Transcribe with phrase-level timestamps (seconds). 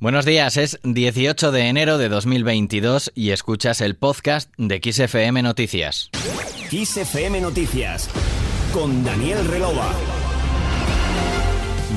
[0.00, 6.08] Buenos días, es 18 de enero de 2022 y escuchas el podcast de XFM Noticias.
[6.70, 8.08] XFM Noticias
[8.72, 9.92] con Daniel Relova.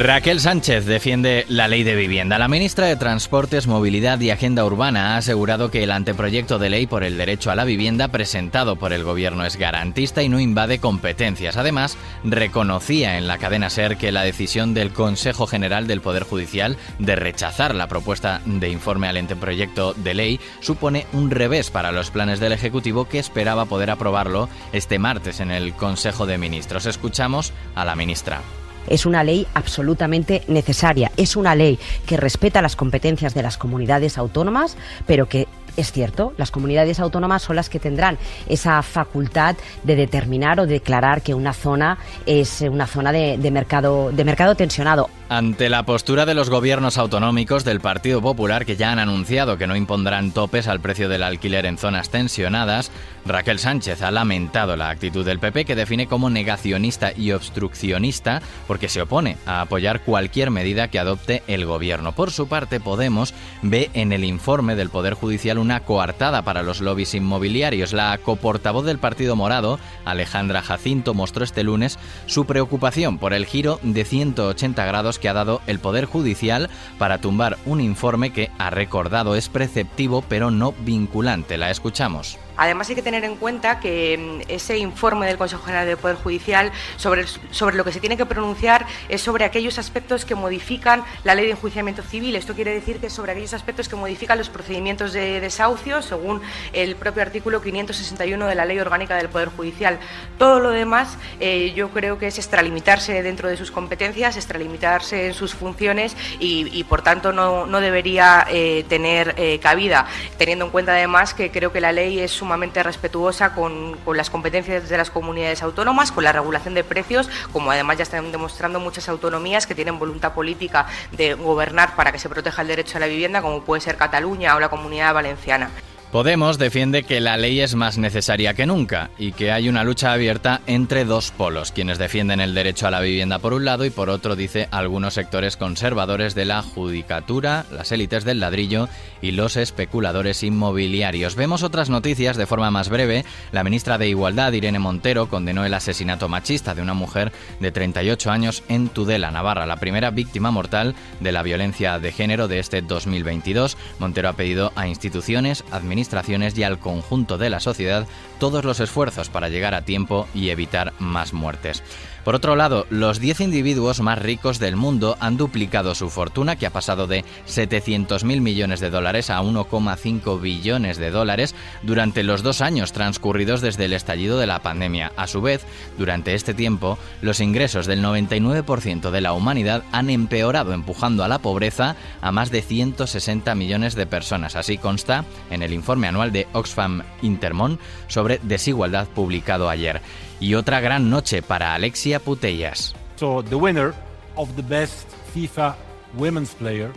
[0.00, 2.38] Raquel Sánchez defiende la ley de vivienda.
[2.38, 6.86] La ministra de Transportes, Movilidad y Agenda Urbana ha asegurado que el anteproyecto de ley
[6.86, 10.78] por el derecho a la vivienda presentado por el gobierno es garantista y no invade
[10.78, 11.56] competencias.
[11.56, 16.76] Además, reconocía en la cadena SER que la decisión del Consejo General del Poder Judicial
[17.00, 22.12] de rechazar la propuesta de informe al anteproyecto de ley supone un revés para los
[22.12, 26.86] planes del Ejecutivo que esperaba poder aprobarlo este martes en el Consejo de Ministros.
[26.86, 28.42] Escuchamos a la ministra
[28.88, 31.10] es una ley absolutamente necesaria.
[31.16, 36.32] Es una ley que respeta las competencias de las comunidades autónomas, pero que es cierto,
[36.36, 41.52] las comunidades autónomas son las que tendrán esa facultad de determinar o declarar que una
[41.52, 45.08] zona es una zona de, mercado, de mercado tensionado.
[45.30, 49.66] Ante la postura de los gobiernos autonómicos del Partido Popular que ya han anunciado que
[49.66, 52.90] no impondrán topes al precio del alquiler en zonas tensionadas,
[53.26, 58.88] Raquel Sánchez ha lamentado la actitud del PP que define como negacionista y obstruccionista porque
[58.88, 62.12] se opone a apoyar cualquier medida que adopte el gobierno.
[62.12, 66.80] Por su parte, Podemos ve en el informe del Poder Judicial una coartada para los
[66.80, 67.92] lobbies inmobiliarios.
[67.92, 73.78] La coportavoz del Partido Morado, Alejandra Jacinto, mostró este lunes su preocupación por el giro
[73.82, 78.70] de 180 grados que ha dado el Poder Judicial para tumbar un informe que, ha
[78.70, 81.58] recordado, es preceptivo pero no vinculante.
[81.58, 82.38] La escuchamos.
[82.58, 86.16] Además hay que tener en cuenta que mm, ese informe del Consejo General del Poder
[86.16, 91.04] Judicial sobre, sobre lo que se tiene que pronunciar es sobre aquellos aspectos que modifican
[91.24, 92.36] la ley de enjuiciamiento civil.
[92.36, 96.42] Esto quiere decir que sobre aquellos aspectos que modifican los procedimientos de desahucio según
[96.72, 99.98] el propio artículo 561 de la Ley Orgánica del Poder Judicial.
[100.36, 105.34] Todo lo demás eh, yo creo que es extralimitarse dentro de sus competencias, extralimitarse en
[105.34, 110.06] sus funciones y, por tanto no, debería eh, tener eh, cabida,
[110.36, 114.88] teniendo en cuenta además que creo que la ley es sumamente respetuosa con, las competencias
[114.88, 119.06] de las comunidades autónomas, con la regulación de precios, como además ya están demostrando muchas
[119.10, 123.06] autonomías que tienen voluntad política de gobernar para que se proteja el derecho a la
[123.06, 125.68] vivienda, como puede ser Cataluña o la Comunidad Valenciana.
[126.12, 130.10] Podemos defiende que la ley es más necesaria que nunca y que hay una lucha
[130.10, 133.90] abierta entre dos polos, quienes defienden el derecho a la vivienda por un lado y
[133.90, 138.88] por otro, dice, algunos sectores conservadores de la judicatura, las élites del ladrillo
[139.20, 141.36] y los especuladores inmobiliarios.
[141.36, 143.26] Vemos otras noticias de forma más breve.
[143.52, 148.30] La ministra de Igualdad, Irene Montero, condenó el asesinato machista de una mujer de 38
[148.30, 152.80] años en Tudela, Navarra, la primera víctima mortal de la violencia de género de este
[152.80, 153.76] 2022.
[153.98, 158.06] Montero ha pedido a instituciones, administrativas, administraciones y al conjunto de la sociedad
[158.38, 161.82] todos los esfuerzos para llegar a tiempo y evitar más muertes.
[162.28, 166.66] Por otro lado, los 10 individuos más ricos del mundo han duplicado su fortuna, que
[166.66, 172.60] ha pasado de 700.000 millones de dólares a 1,5 billones de dólares durante los dos
[172.60, 175.10] años transcurridos desde el estallido de la pandemia.
[175.16, 175.64] A su vez,
[175.96, 181.38] durante este tiempo, los ingresos del 99% de la humanidad han empeorado, empujando a la
[181.38, 184.54] pobreza a más de 160 millones de personas.
[184.54, 190.02] Así consta en el informe anual de Oxfam Intermon sobre desigualdad publicado ayer
[190.40, 192.94] y otra gran noche para Alexia Putellas.
[193.16, 193.94] So the winner
[194.36, 195.74] of the best FIFA
[196.16, 196.92] women's player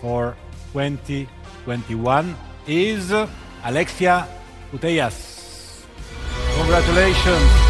[0.00, 0.34] for
[0.72, 2.36] 2021
[2.66, 3.12] is
[3.64, 4.26] Alexia
[4.72, 5.84] Putellas.
[6.56, 7.69] Congratulations.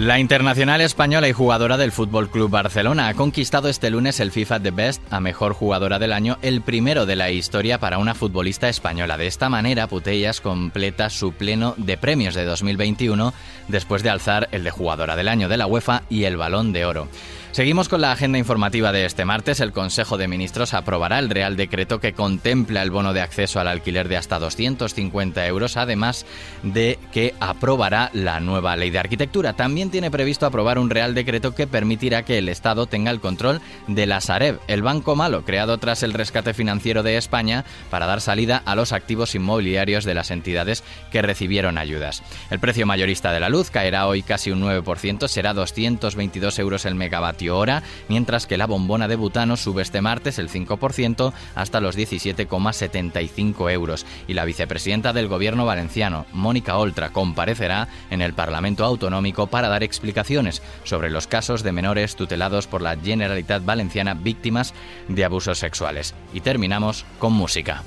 [0.00, 4.58] La internacional española y jugadora del Fútbol Club Barcelona ha conquistado este lunes el FIFA
[4.60, 8.70] The Best a mejor jugadora del año, el primero de la historia para una futbolista
[8.70, 9.18] española.
[9.18, 13.34] De esta manera, Putellas completa su pleno de premios de 2021
[13.68, 16.86] después de alzar el de jugadora del año de la UEFA y el Balón de
[16.86, 17.06] Oro.
[17.52, 19.58] Seguimos con la agenda informativa de este martes.
[19.58, 23.66] El Consejo de Ministros aprobará el Real Decreto que contempla el bono de acceso al
[23.66, 26.26] alquiler de hasta 250 euros, además
[26.62, 29.54] de que aprobará la nueva ley de arquitectura.
[29.54, 33.60] También tiene previsto aprobar un Real Decreto que permitirá que el Estado tenga el control
[33.88, 38.20] de la Sareb, el banco malo creado tras el rescate financiero de España para dar
[38.20, 42.22] salida a los activos inmobiliarios de las entidades que recibieron ayudas.
[42.48, 46.94] El precio mayorista de la luz caerá hoy casi un 9%, será 222 euros el
[46.94, 51.96] megavatio hora, mientras que la bombona de butano sube este martes el 5% hasta los
[51.96, 54.04] 17,75 euros.
[54.28, 59.82] Y la vicepresidenta del gobierno valenciano, Mónica Oltra, comparecerá en el Parlamento Autonómico para dar
[59.82, 64.74] explicaciones sobre los casos de menores tutelados por la Generalitat Valenciana víctimas
[65.08, 66.14] de abusos sexuales.
[66.32, 67.82] Y terminamos con música.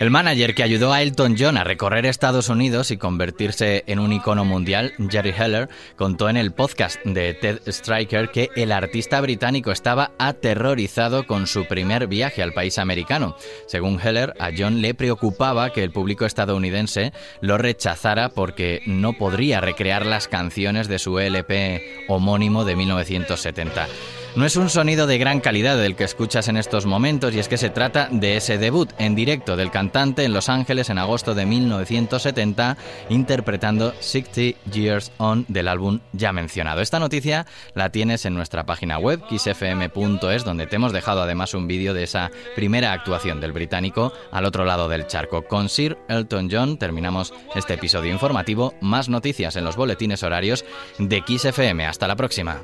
[0.00, 4.12] El manager que ayudó a Elton John a recorrer Estados Unidos y convertirse en un
[4.12, 9.72] icono mundial, Jerry Heller, contó en el podcast de Ted Striker que el artista británico
[9.72, 13.36] estaba aterrorizado con su primer viaje al país americano.
[13.66, 19.60] Según Heller, a John le preocupaba que el público estadounidense lo rechazara porque no podría
[19.60, 23.88] recrear las canciones de su LP homónimo de 1970.
[24.36, 27.46] No es un sonido de gran calidad el que escuchas en estos momentos y es
[27.46, 31.36] que se trata de ese debut en directo del cantante en Los Ángeles en agosto
[31.36, 32.76] de 1970
[33.10, 36.80] interpretando 60 Years On del álbum ya mencionado.
[36.80, 41.68] Esta noticia la tienes en nuestra página web kissfm.es donde te hemos dejado además un
[41.68, 45.44] vídeo de esa primera actuación del británico al otro lado del charco.
[45.44, 48.74] Con Sir Elton John terminamos este episodio informativo.
[48.80, 50.64] Más noticias en los boletines horarios
[50.98, 51.86] de XFM.
[51.86, 52.62] Hasta la próxima.